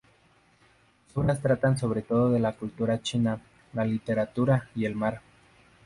Sus 1.05 1.17
obras 1.17 1.43
tratan 1.43 1.77
sobre 1.77 2.01
todo 2.01 2.31
de 2.31 2.39
la 2.39 2.53
cultura 2.53 3.03
china, 3.03 3.39
la 3.73 3.85
literatura 3.85 4.67
y 4.73 4.85
el 4.85 4.95
mar. 4.95 5.21